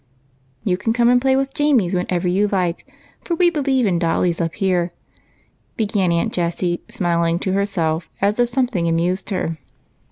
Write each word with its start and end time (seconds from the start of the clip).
"You 0.63 0.77
can 0.77 0.93
come 0.93 1.09
and 1.09 1.21
play 1.21 1.35
with 1.35 1.53
Jamie's 1.53 1.93
whenever 1.93 2.27
you 2.27 2.47
like, 2.47 2.91
for 3.23 3.35
we 3.35 3.51
believe 3.51 3.85
in 3.85 3.99
dollies 3.99 4.41
up 4.41 4.55
here," 4.55 4.93
began 5.77 6.11
Aunt 6.11 6.33
Jessie, 6.33 6.81
smiling 6.89 7.37
to 7.37 7.51
herself 7.53 8.09
as 8.19 8.39
if 8.39 8.49
something 8.49 8.87
amused 8.87 9.29
her. 9.29 9.59